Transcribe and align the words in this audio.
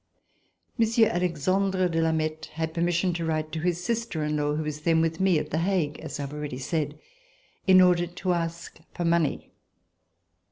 Monsieur 0.79 1.09
Alexandre 1.09 1.87
de 1.87 2.01
Lameth 2.01 2.45
had 2.53 2.73
pemiission 2.73 3.13
to 3.13 3.23
write 3.23 3.51
to 3.51 3.59
his 3.59 3.83
sister 3.83 4.23
in 4.23 4.35
law 4.35 4.55
who 4.55 4.63
was 4.63 4.81
then 4.81 4.99
with 4.99 5.19
me 5.19 5.37
at 5.37 5.51
The 5.51 5.59
Hague, 5.59 5.99
as 5.99 6.19
I 6.19 6.23
have 6.23 6.33
already 6.33 6.57
said, 6.57 6.97
in 7.67 7.81
order 7.81 8.07
to 8.07 8.33
ask 8.33 8.79
for 8.95 9.05
money. 9.05 9.51